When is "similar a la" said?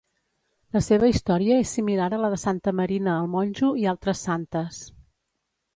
1.77-2.33